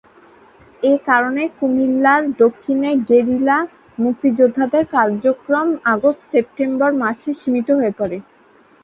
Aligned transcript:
এ 0.83 0.93
কারণে 1.07 1.43
কুমিল্লার 1.57 2.21
দক্ষিণে 2.41 2.89
গেরিলা 3.09 3.57
মুক্তিযোদ্ধাদের 3.97 4.83
কার্যক্রম 4.95 5.67
আগস্ট-সেপ্টেম্বর 5.93 6.91
মাসে 7.03 7.31
সীমিত 7.41 7.67
হয়ে 7.79 7.93
পড়ে। 7.99 8.17